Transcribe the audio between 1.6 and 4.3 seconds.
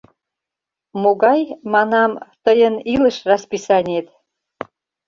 манам, тыйын илыш расписаниет?